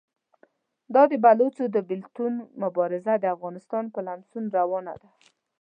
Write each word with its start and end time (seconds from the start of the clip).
دا 0.93 1.03
د 1.11 1.13
بلوڅو 1.23 1.65
د 1.75 1.77
بېلتون 1.89 2.33
مبارزه 2.63 3.13
د 3.19 3.25
افغانستان 3.35 3.83
په 3.93 3.99
لمسون 4.07 4.43
روانه 4.57 4.93
ده. 5.01 5.09